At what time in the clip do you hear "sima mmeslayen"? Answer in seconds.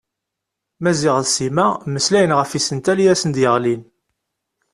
1.35-2.35